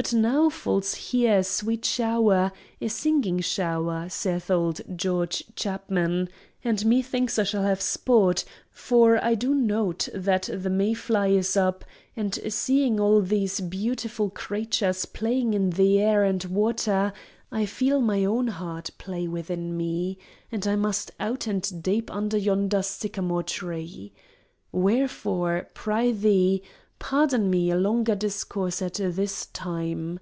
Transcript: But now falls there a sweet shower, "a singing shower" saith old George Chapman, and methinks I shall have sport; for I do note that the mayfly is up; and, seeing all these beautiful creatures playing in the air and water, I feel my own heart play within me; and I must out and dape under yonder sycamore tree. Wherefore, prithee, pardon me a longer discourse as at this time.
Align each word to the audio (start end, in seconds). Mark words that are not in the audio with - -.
But 0.00 0.14
now 0.14 0.48
falls 0.48 1.10
there 1.12 1.40
a 1.40 1.44
sweet 1.44 1.84
shower, 1.84 2.52
"a 2.80 2.88
singing 2.88 3.40
shower" 3.40 4.08
saith 4.08 4.50
old 4.50 4.80
George 4.96 5.44
Chapman, 5.56 6.30
and 6.64 6.86
methinks 6.86 7.38
I 7.38 7.42
shall 7.44 7.64
have 7.64 7.82
sport; 7.82 8.46
for 8.70 9.22
I 9.22 9.34
do 9.34 9.54
note 9.54 10.08
that 10.14 10.48
the 10.50 10.70
mayfly 10.70 11.36
is 11.36 11.54
up; 11.54 11.84
and, 12.16 12.34
seeing 12.48 12.98
all 12.98 13.20
these 13.20 13.60
beautiful 13.60 14.30
creatures 14.30 15.04
playing 15.04 15.52
in 15.52 15.68
the 15.68 16.00
air 16.00 16.24
and 16.24 16.42
water, 16.44 17.12
I 17.52 17.66
feel 17.66 18.00
my 18.00 18.24
own 18.24 18.46
heart 18.46 18.88
play 18.96 19.28
within 19.28 19.76
me; 19.76 20.16
and 20.50 20.66
I 20.66 20.76
must 20.76 21.10
out 21.20 21.46
and 21.46 21.82
dape 21.82 22.10
under 22.10 22.38
yonder 22.38 22.80
sycamore 22.82 23.42
tree. 23.42 24.14
Wherefore, 24.72 25.68
prithee, 25.74 26.62
pardon 27.02 27.48
me 27.48 27.70
a 27.70 27.74
longer 27.76 28.14
discourse 28.14 28.82
as 28.82 29.00
at 29.00 29.16
this 29.16 29.46
time. 29.54 30.20